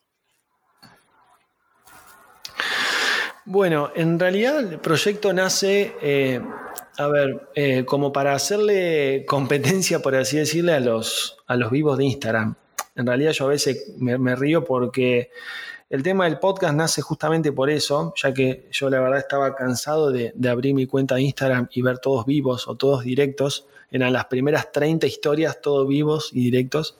[3.45, 6.41] Bueno, en realidad el proyecto nace, eh,
[6.97, 11.97] a ver, eh, como para hacerle competencia, por así decirle, a los, a los vivos
[11.97, 12.55] de Instagram.
[12.95, 15.31] En realidad yo a veces me, río porque
[15.89, 20.11] el tema del podcast nace justamente por eso, ya que yo la verdad estaba cansado
[20.11, 23.65] de, abrir mi cuenta de Instagram y ver todos vivos o todos directos.
[23.89, 26.99] Eran las primeras 30 historias, todos vivos y directos.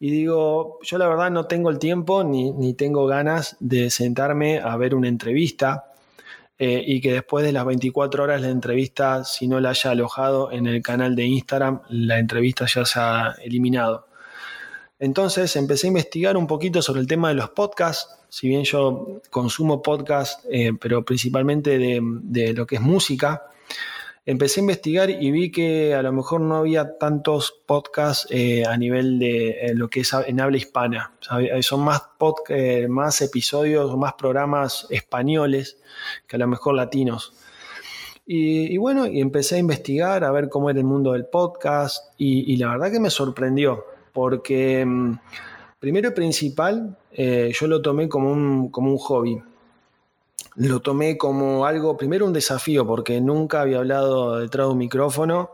[0.00, 4.74] Y digo, yo la verdad no tengo el tiempo ni, tengo ganas de sentarme a
[4.78, 5.92] ver una entrevista
[6.58, 10.50] eh, y que después de las 24 horas la entrevista, si no la haya alojado
[10.52, 14.05] en el canal de Instagram, la entrevista ya se ha eliminado.
[14.98, 18.18] Entonces empecé a investigar un poquito sobre el tema de los podcasts.
[18.28, 23.44] Si bien yo consumo podcasts, eh, pero principalmente de, lo que es música,
[24.26, 28.76] empecé a investigar y vi que a lo mejor no había tantos podcasts eh, a
[28.76, 31.12] nivel de eh, lo que es en habla hispana.
[31.60, 32.02] son más,
[32.48, 35.78] eh, más episodios, más programas españoles
[36.26, 37.34] que a lo mejor latinos.
[38.28, 42.56] Y, bueno, y empecé a investigar, a ver cómo era el mundo del podcast y,
[42.56, 43.84] la verdad que me sorprendió,
[44.16, 45.18] porque mm,
[45.78, 49.42] primero y principal, yo lo tomé como un, como un hobby
[50.56, 55.50] lo tomé como algo, primero un desafío, porque nunca había hablado detrás de un micrófono,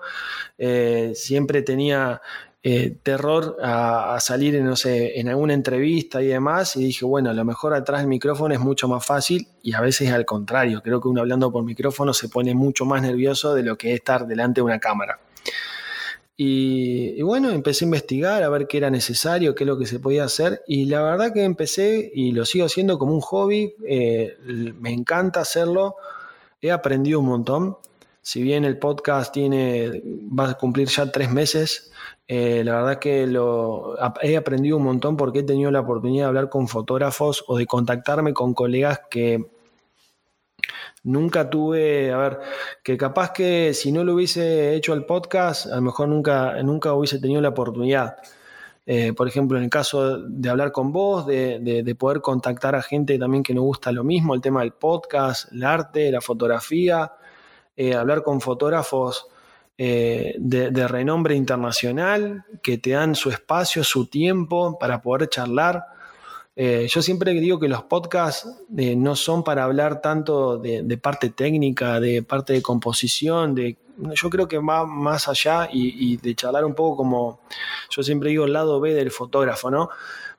[0.58, 2.22] eh, siempre tenía
[2.62, 7.30] eh, terror a, salir en, no sé, en alguna entrevista y demás, y dije, bueno,
[7.30, 10.80] a lo mejor atrás del micrófono es mucho más fácil, y a veces al contrario,
[10.82, 13.96] creo que uno hablando por micrófono se pone mucho más nervioso de lo que es
[13.96, 15.18] estar delante de una cámara.
[16.36, 20.00] Y, bueno, empecé a investigar a ver qué era necesario, qué es lo que se
[20.00, 20.62] podía hacer.
[20.66, 23.74] Y la verdad que empecé y lo sigo haciendo como un hobby.
[23.86, 24.36] Eh,
[24.80, 25.96] me encanta hacerlo.
[26.60, 27.76] He aprendido un montón.
[28.22, 31.90] Si bien el podcast tiene, va a cumplir ya tres meses,
[32.28, 36.28] eh, la verdad que lo, he aprendido un montón porque he tenido la oportunidad de
[36.28, 39.50] hablar con fotógrafos o de contactarme con colegas que
[41.04, 42.38] Nunca tuve, a ver,
[42.82, 46.92] que capaz que si no lo hubiese hecho el podcast, a lo mejor nunca, nunca
[46.94, 48.16] hubiese tenido la oportunidad.
[48.84, 53.18] Eh, por ejemplo, en el caso de hablar con vos, de, poder contactar a gente
[53.18, 57.12] también que nos gusta lo mismo, el tema del podcast, el arte, la fotografía,
[57.76, 59.26] eh, hablar con fotógrafos
[59.78, 65.84] eh, de, renombre internacional que te dan su espacio, su tiempo para poder charlar.
[66.54, 71.30] Eh, yo siempre digo que los podcasts eh, no son para hablar tanto de, parte
[71.30, 73.78] técnica, de parte de composición, de,
[74.14, 77.40] yo creo que va más allá y, de charlar un poco como,
[77.90, 79.88] yo siempre digo, el lado B del fotógrafo, ¿no?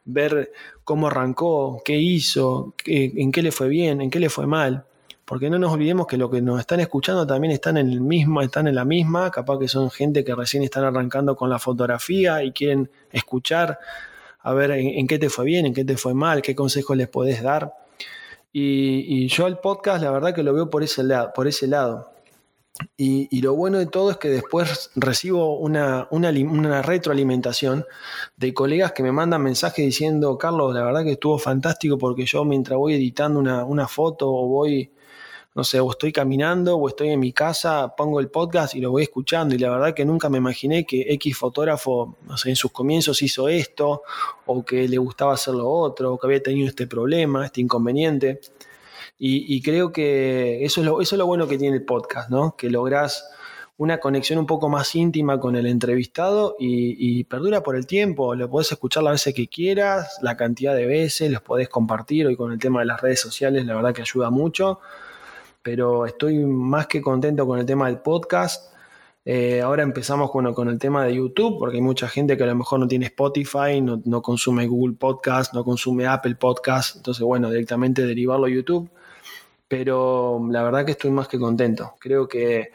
[0.06, 0.52] Ver
[0.84, 4.86] cómo arrancó, qué hizo, en qué le fue bien, en qué le fue mal.
[5.26, 8.42] Porque no nos olvidemos que lo que nos están escuchando también están en el mismo,
[8.42, 12.44] están en la misma, capaz que son gente que recién están arrancando con la fotografía
[12.44, 13.80] y quieren escuchar
[14.44, 17.08] a ver en, qué te fue bien, en qué te fue mal, qué consejos les
[17.08, 17.74] podés dar.
[18.52, 22.12] Y, yo el podcast, la verdad que lo veo por ese, lado, por ese lado.
[22.98, 27.86] Y, lo bueno de todo es que después recibo una, una, retroalimentación
[28.36, 32.44] de colegas que me mandan mensajes diciendo, Carlos, la verdad que estuvo fantástico porque yo
[32.44, 34.92] mientras voy editando una foto o voy
[35.56, 38.90] no sé, o estoy caminando o estoy en mi casa, pongo el podcast y lo
[38.90, 42.56] voy escuchando y la verdad que nunca me imaginé que X fotógrafo, no sé, en
[42.56, 44.02] sus comienzos hizo esto
[44.48, 48.40] o que le gustaba hacer lo otro o que había tenido este problema, este inconveniente.
[49.26, 52.58] Y, creo que eso es, lo, eso es lo bueno que tiene el podcast, ¿no?
[52.58, 53.26] Que lográs
[53.78, 58.36] una conexión un poco más íntima con el entrevistado y, y, perdura por el tiempo.
[58.36, 62.28] Lo podés escuchar las veces que quieras, la cantidad de veces, los podés compartir.
[62.28, 64.82] Hoy con el tema de las redes sociales, la verdad que ayuda mucho
[65.64, 68.74] pero estoy más que contento con el tema del podcast.
[69.26, 72.48] Eh, ahora empezamos con, con, el tema de YouTube, porque hay mucha gente que a
[72.48, 77.50] lo mejor no tiene Spotify, no, consume Google Podcast, no consume Apple Podcast, entonces bueno,
[77.50, 78.90] directamente derivarlo a YouTube.
[79.68, 81.96] Pero la verdad que estoy más que contento.
[82.00, 82.72] Creo que,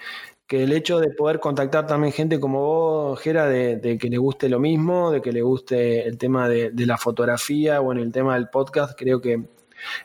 [0.49, 4.59] el hecho de poder contactar también gente como vos, Jera, de, que le guste lo
[4.59, 8.35] mismo, de que le guste el tema de, de la fotografía o en el tema
[8.35, 9.45] del podcast, creo que,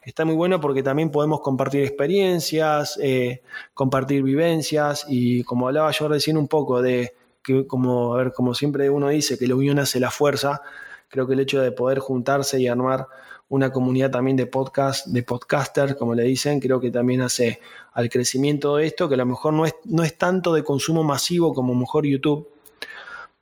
[0.03, 3.41] Está muy bueno porque también podemos compartir experiencias, eh,
[3.73, 8.53] compartir vivencias y como hablaba yo recién un poco de que como, a ver, como
[8.53, 10.61] siempre uno dice que la unión hace la fuerza,
[11.09, 13.07] creo que el hecho de poder juntarse y armar
[13.49, 17.59] una comunidad también de podcast, de podcasters, como le dicen, creo que también hace
[17.91, 21.03] al crecimiento de esto, que a lo mejor no es, no es tanto de consumo
[21.03, 22.47] masivo como mejor YouTube,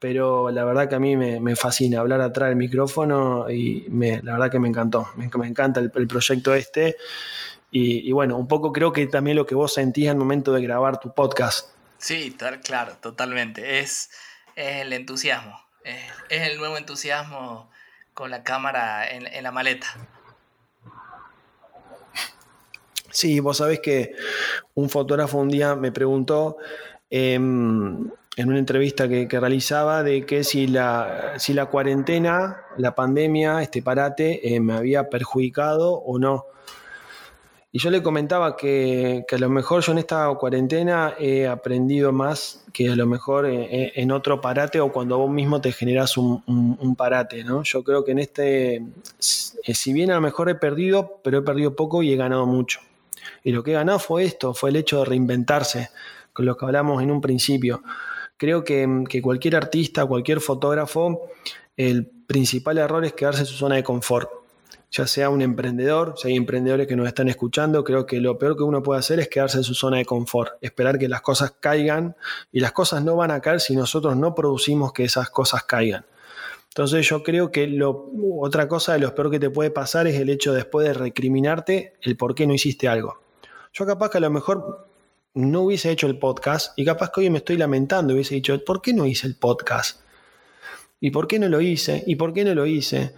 [0.01, 3.85] pero la verdad que a mí me, fascina hablar atrás del micrófono y
[4.23, 6.97] la verdad que me encantó, me, encanta el, proyecto este
[7.69, 10.99] y, bueno, un poco creo que también lo que vos sentías al momento de grabar
[10.99, 11.69] tu podcast.
[11.99, 14.09] Sí, claro, totalmente, es,
[14.55, 17.69] el entusiasmo, es, el nuevo entusiasmo
[18.15, 19.85] con la cámara en, la maleta.
[23.11, 24.15] Sí, vos sabés que
[24.73, 26.57] un fotógrafo un día me preguntó...
[27.11, 33.61] Em, en una entrevista que, realizaba de que si la, si la cuarentena, la pandemia,
[33.61, 36.45] este parate, eh, me había perjudicado o no.
[37.73, 42.65] Y yo le comentaba que, a lo mejor yo en esta cuarentena he aprendido más
[42.73, 46.17] que a lo mejor eh, eh, en, otro parate o cuando vos mismo te generas
[46.17, 47.63] un, parate, ¿no?
[47.63, 48.85] Yo creo que en este,
[49.19, 52.81] si bien a lo mejor he perdido, pero he perdido poco y he ganado mucho.
[53.43, 55.89] Y lo que he ganado fue esto, fue el hecho de reinventarse,
[56.33, 57.83] con lo que hablamos en un principio.
[58.41, 61.29] Creo que, cualquier artista, cualquier fotógrafo,
[61.77, 64.31] el principal error es quedarse en su zona de confort.
[64.89, 68.57] ya sea un emprendedor, si hay emprendedores que nos están escuchando, creo que lo peor
[68.57, 71.53] que uno puede hacer es quedarse en su zona de confort, esperar que las cosas
[71.59, 72.15] caigan
[72.51, 76.07] y las cosas no van a caer si nosotros no producimos que esas cosas caigan.
[76.69, 80.19] Entonces yo creo que lo, otra cosa de lo peor que te puede pasar es
[80.19, 83.19] el hecho después de recriminarte el por qué no hiciste algo.
[83.71, 84.90] Yo capaz que a lo mejor
[85.33, 88.81] no hubiese hecho el podcast y capaz que hoy me estoy lamentando, hubiese dicho, ¿por
[88.81, 90.01] qué no hice el podcast?
[90.99, 92.03] ¿Y por qué no lo hice?
[92.05, 93.13] ¿Y por qué no lo hice?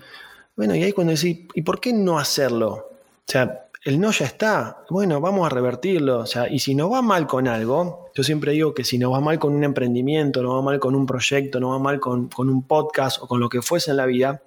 [0.55, 2.71] Bueno, y ahí cuando decís, ¿y por qué no hacerlo?
[2.71, 4.85] O sea, el no ya está.
[4.89, 6.19] Bueno, vamos a revertirlo.
[6.19, 9.11] O sea, y si nos va mal con algo, yo siempre digo que si nos
[9.11, 12.29] va mal con un emprendimiento, nos va mal con un proyecto, nos va mal con,
[12.37, 14.41] un podcast o con lo que fuese en la vida,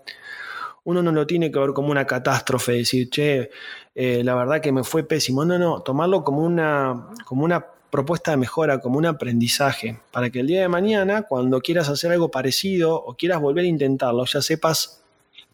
[0.86, 3.50] uno no lo tiene que ver como una catástrofe, decir, che,
[3.94, 5.44] eh, la verdad que me fue pésimo.
[5.44, 10.40] No, no, tomarlo como una, como una propuesta de mejora, como un aprendizaje, para que
[10.40, 14.40] el día de mañana, cuando quieras hacer algo parecido o quieras volver a intentarlo, ya
[14.40, 15.02] sepas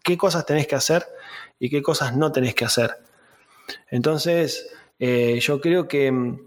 [0.03, 1.03] qué cosas tenés que hacer
[1.59, 2.91] y qué cosas no tenés que hacer.
[3.89, 6.37] Entonces, eh, yo creo que,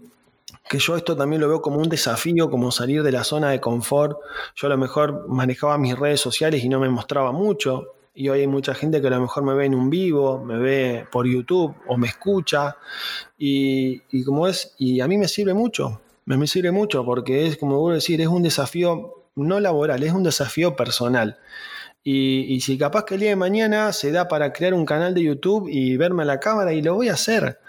[0.69, 3.59] que, yo esto también lo veo como un desafío, como salir de la zona de
[3.59, 4.17] confort.
[4.55, 7.96] Yo a lo mejor manejaba mis redes sociales y no me mostraba mucho.
[8.19, 10.57] Y hoy hay mucha gente que a lo mejor me ve en un vivo, me
[10.57, 12.75] ve por YouTube o me escucha.
[13.37, 16.01] Y, y como es, y a mí me sirve mucho.
[16.25, 20.01] Me, me sirve mucho porque es, como vuelvo a decir, es un desafío no laboral,
[20.01, 21.37] es un desafío personal.
[22.03, 25.23] Y, si capaz que el día de mañana se da para crear un canal de
[25.23, 27.59] YouTube y verme a la cámara y lo voy a hacer.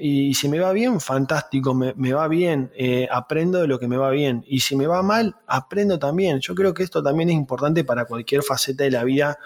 [0.00, 3.96] Y si me va bien, fantástico, me, va bien, eh, aprendo de lo que me
[3.96, 4.44] va bien.
[4.46, 6.40] Y si me va mal, aprendo también.
[6.40, 9.38] Yo creo que esto también es importante para cualquier faceta de la vida.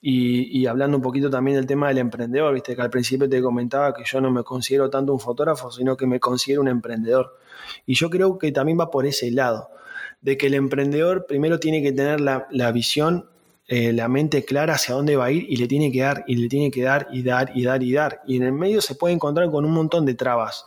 [0.00, 3.94] Y, hablando un poquito también del tema del emprendedor, viste que al principio te comentaba
[3.94, 7.36] que yo no me considero tanto un fotógrafo, sino que me considero un emprendedor.
[7.84, 9.70] Y yo creo que también va por ese lado,
[10.20, 13.28] de que el emprendedor primero tiene que tener la, la visión
[13.68, 16.36] eh, la mente clara hacia dónde va a ir y le tiene que dar y
[16.36, 18.22] le tiene que dar y dar y dar y dar.
[18.26, 20.66] Y en el medio se puede encontrar con un montón de trabas.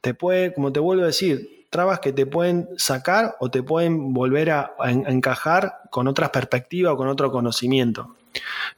[0.00, 4.12] Te puede, como te vuelvo a decir, trabas que te pueden sacar o te pueden
[4.12, 8.14] volver a encajar con otras perspectivas o con otro conocimiento.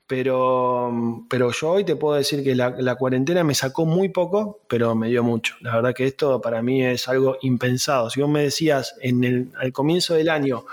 [0.06, 4.94] Pero, pero yo hoy te puedo decir que la, cuarentena me sacó muy poco, pero
[4.94, 5.56] me dio mucho.
[5.60, 8.08] La verdad que esto para mí es algo impensado.
[8.10, 10.64] Si vos me decías en el, al comienzo del año,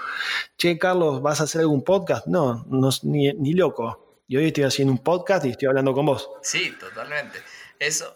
[0.58, 2.28] che, Carlos, ¿vas a hacer algún podcast?
[2.28, 4.22] No, no ni, loco.
[4.28, 6.30] Y hoy estoy haciendo un podcast y estoy hablando con vos.
[6.42, 7.40] Sí, totalmente.
[7.80, 8.14] Eso,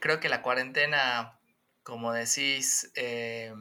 [0.00, 1.38] creo que la cuarentena,
[1.82, 3.52] como decís, eh,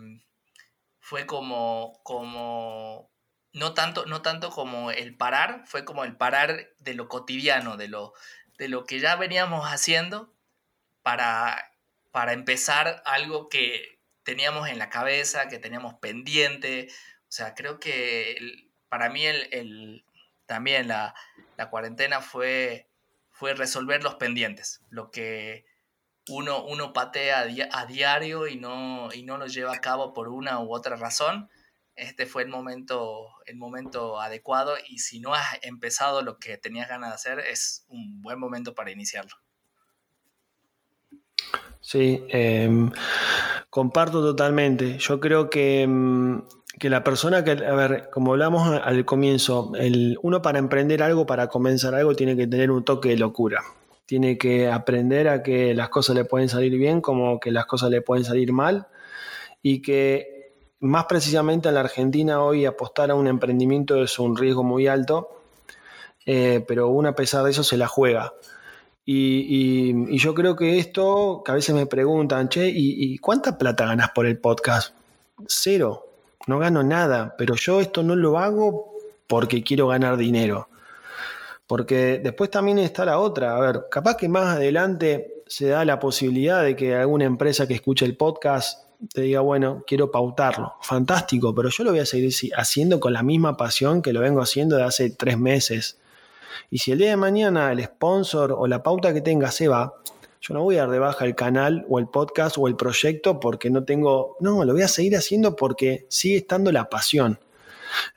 [1.00, 3.13] fue como, como
[3.54, 7.88] no tanto, no tanto como el parar, fue como el parar de lo cotidiano, de
[7.88, 8.14] lo,
[8.58, 10.34] de lo que ya veníamos haciendo
[11.04, 11.72] para,
[12.12, 16.88] para empezar algo que teníamos en la cabeza, que teníamos pendiente.
[17.30, 20.04] O sea, creo que para mí el,
[20.48, 21.14] también la,
[21.70, 22.90] cuarentena fue,
[23.32, 25.66] fue resolver los pendientes, lo que
[26.28, 30.60] uno, uno patea a, diario y no, y no lo lleva a cabo por una
[30.60, 31.50] u otra razón
[31.96, 36.90] este fue el momento, el momento adecuado y si no has empezado lo que tenías
[36.90, 39.36] ganas de hacer, es un buen momento para iniciarlo.
[41.82, 42.92] Sí, em,
[43.70, 44.98] comparto totalmente.
[45.00, 46.42] Yo creo que, em,
[46.80, 51.26] que, la persona que, a ver, como hablamos al comienzo, el, uno para emprender algo,
[51.26, 53.62] para comenzar algo, tiene que tener un toque de locura.
[54.06, 57.90] Tiene que aprender a que las cosas le pueden salir bien como que las cosas
[57.90, 58.88] le pueden salir mal
[59.62, 60.33] y que
[60.84, 65.40] más precisamente en la Argentina hoy apostar a un emprendimiento es un riesgo muy alto,
[66.26, 68.34] eh, pero uno a pesar de eso se la juega.
[69.06, 74.12] Y, yo creo que esto, que a veces me preguntan, che, ¿y, cuánta plata ganas
[74.12, 74.94] por el podcast?
[75.48, 76.06] Cero,
[76.48, 78.94] no gano nada, pero yo esto no lo hago
[79.28, 80.70] porque quiero ganar dinero.
[81.66, 86.00] Porque después también está la otra, a ver, capaz que más adelante se da la
[86.00, 90.74] posibilidad de que alguna empresa que escuche el podcast te diga, bueno, quiero pautarlo.
[90.82, 94.42] Fantástico, pero yo lo voy a seguir haciendo con la misma pasión que lo vengo
[94.42, 96.00] haciendo de hace tres meses.
[96.70, 99.94] Y si el día de mañana el sponsor o la pauta que tenga se va,
[100.42, 103.40] yo no voy a dar de baja el canal o el podcast o el proyecto
[103.40, 107.40] porque no tengo, no, lo voy a seguir haciendo porque sigue estando la pasión.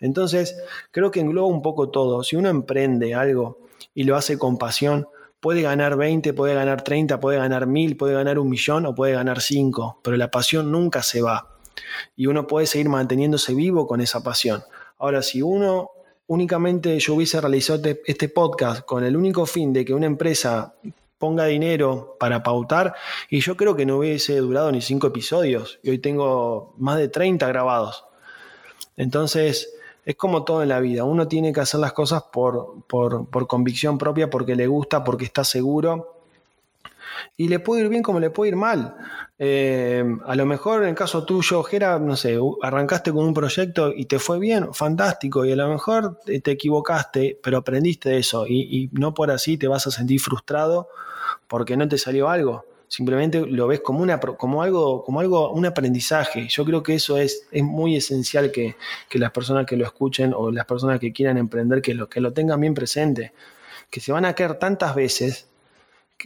[0.01, 0.57] Entonces,
[0.91, 2.23] creo que engloba un poco todo.
[2.25, 3.59] Si uno emprende algo
[3.95, 5.07] y lo hace con pasión,
[5.41, 9.13] puede ganar 20, puede ganar 30, puede ganar 1000, puede ganar un millón o puede
[9.13, 11.57] ganar 5, pero la pasión nunca se va.
[12.17, 14.63] Y uno puede seguir manteniéndose vivo con esa pasión.
[14.99, 15.91] Ahora, si uno
[16.29, 20.75] únicamente yo hubiese realizado este, este podcast con el único fin de que una empresa
[21.19, 22.95] ponga dinero para pautar,
[23.31, 27.09] y yo creo que no hubiese durado ni 5 episodios, y hoy tengo más de
[27.09, 28.05] 30 grabados.
[28.97, 29.76] Entonces,
[30.07, 33.47] es como todo en la vida, uno tiene que hacer las cosas por, por, por
[33.47, 36.17] convicción propia, porque le gusta, porque está seguro
[37.37, 38.95] y le puede ir bien como le puede ir mal.
[39.39, 43.93] Eh, a lo mejor en el caso tuyo, Jera, no sé, arrancaste con un proyecto
[43.95, 48.47] y te fue bien, fantástico, y a lo mejor te equivocaste, pero aprendiste de eso
[48.47, 50.89] y, no por así te vas a sentir frustrado
[51.49, 52.65] porque no te salió algo.
[52.89, 56.47] Simplemente lo ves como, una, como, algo, como algo, un aprendizaje.
[56.49, 58.77] Yo creo que eso es, es muy esencial que,
[59.09, 62.21] que, las personas que lo escuchen o las personas que quieran emprender, que lo, que
[62.21, 63.33] lo tengan bien presente.
[63.91, 65.49] Que se van a caer tantas veces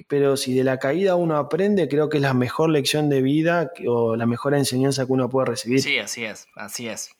[0.07, 3.73] pero si de la caída uno aprende, creo que es la mejor lección de vida
[3.87, 5.83] o la mejor enseñanza que uno puede recibir.
[5.83, 7.11] Sí, así es, así es.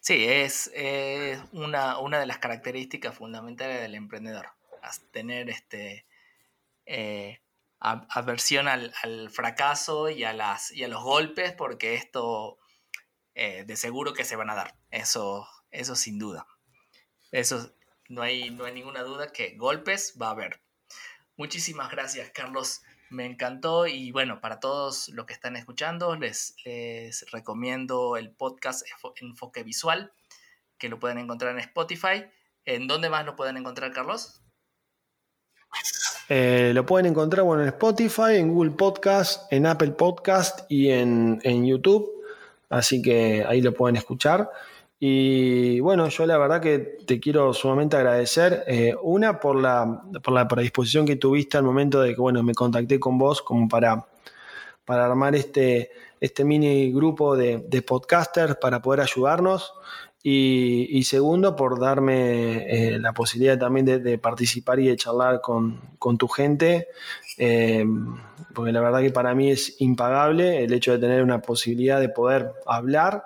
[0.00, 0.70] Sí, es
[1.52, 4.46] una, una, de las características fundamentales del emprendedor,
[5.10, 6.04] tener este,
[6.84, 7.40] eh,
[7.80, 8.92] aversión al,
[9.30, 12.58] fracaso y a, las, y a los golpes, porque esto
[13.34, 16.46] eh, de seguro que se van a dar, eso, eso sin duda.
[17.32, 17.74] Eso
[18.08, 20.62] no hay, no hay ninguna duda que golpes va a haber,
[21.38, 22.82] Muchísimas gracias, Carlos.
[23.10, 28.86] Me encantó y bueno, para todos los que están escuchando, les, les recomiendo el podcast
[29.20, 30.14] Enfoque Visual,
[30.78, 32.24] que lo pueden encontrar en Spotify.
[32.64, 34.42] ¿En dónde más lo pueden encontrar, Carlos?
[36.28, 41.40] Eh, lo pueden encontrar bueno, en Spotify, en Google Podcast, en Apple Podcast y en,
[41.44, 42.10] en YouTube.
[42.68, 44.50] Así que ahí lo pueden escuchar.
[44.98, 48.64] Y bueno, yo la verdad que te quiero sumamente agradecer.
[48.66, 52.54] Eh, una, por la, por la predisposición que tuviste al momento de que, bueno, me
[52.54, 54.06] contacté con vos como para,
[54.84, 59.74] para armar este, este mini grupo de, de podcasters para poder ayudarnos.
[60.28, 65.80] Y, segundo, por darme eh, la posibilidad también de, participar y de charlar con,
[66.18, 66.88] tu gente,
[67.38, 67.86] eh,
[68.52, 72.08] porque la verdad que para mí es impagable el hecho de tener una posibilidad de
[72.08, 73.22] poder hablar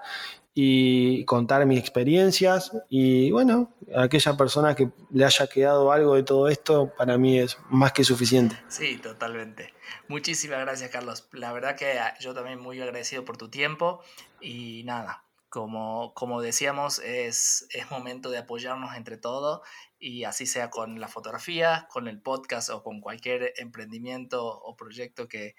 [0.53, 6.22] y contar mis experiencias y bueno, a aquella persona que le haya quedado algo de
[6.22, 8.57] todo esto, para mí es más que suficiente.
[8.68, 9.72] Sí, totalmente.
[10.09, 11.26] Muchísimas gracias, Carlos.
[11.32, 14.03] La verdad que ah, yo también muy agradecido por tu tiempo
[14.38, 19.61] y nada, como, como decíamos, es, es momento de apoyarnos entre todos
[19.98, 25.28] y así sea con la fotografía, con el podcast o con cualquier emprendimiento o proyecto
[25.28, 25.55] que,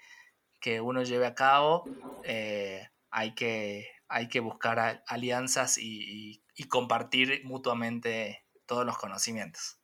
[0.60, 1.84] que uno lleve a cabo.
[2.24, 9.80] Eh, hay que hay que buscar alianzas y, compartir mutuamente todos los conocimientos.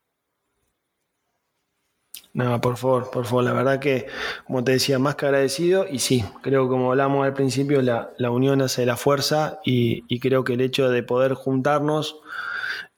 [2.34, 4.06] No, por favor, por favor, la verdad que,
[4.46, 8.30] como te decía, más que agradecido y sí, creo que como hablamos al principio, la,
[8.30, 12.20] unión hace la fuerza y, creo que el hecho de poder juntarnos,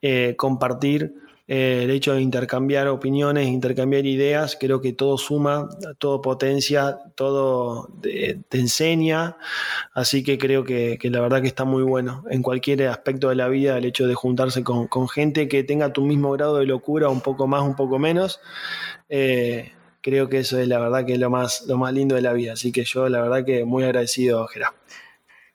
[0.03, 1.15] eh, compartir,
[1.53, 7.89] eh, el hecho de intercambiar opiniones, intercambiar ideas, creo que todo suma, todo potencia, todo
[8.01, 9.37] te, enseña,
[9.93, 13.49] así que creo que, la verdad que está muy bueno en cualquier aspecto de la
[13.49, 17.21] vida el hecho de juntarse con, gente que tenga tu mismo grado de locura, un
[17.21, 18.39] poco más, un poco menos.
[19.09, 19.73] Eh,
[20.03, 22.33] creo que eso es la verdad que es lo más, lo más lindo de la
[22.33, 22.53] vida.
[22.53, 24.75] Así que yo la verdad que muy agradecido, Gerard.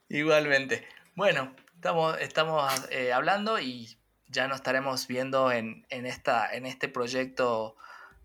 [0.09, 0.85] Igualmente.
[1.15, 3.95] Bueno, estamos, estamos eh, hablando y
[4.29, 7.75] ya nos estaremos viendo en, esta, en este proyecto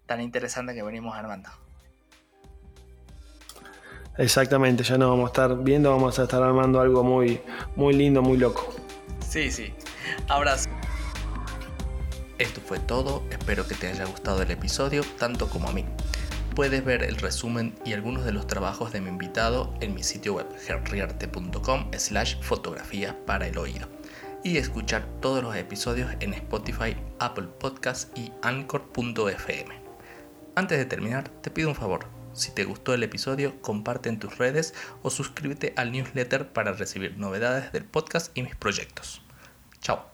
[0.07, 1.49] tan interesante que venimos armando.
[4.19, 7.41] Exactamente, ya nos vamos a estar viendo, vamos a estar armando algo muy,
[7.77, 8.75] muy lindo, muy loco.
[9.27, 9.73] Sí, sí.
[10.29, 10.69] Abrazo.
[12.39, 15.85] Esto fue todo, espero que te haya gustado el episodio tanto como a mí.
[16.57, 20.35] Puedes ver el resumen y algunos de los trabajos de mi invitado en mi sitio
[20.35, 24.00] web herriarte.com slash fotografía para el oído
[24.43, 29.75] y escuchar todos los episodios en Spotify, Apple Podcasts y Anchor.fm.
[30.55, 32.07] Antes de terminar, te pido un favor.
[32.33, 37.17] Si te gustó el episodio, comparte en tus redes o suscríbete al newsletter para recibir
[37.19, 39.23] novedades del podcast y mis proyectos.
[39.81, 40.10] Chao.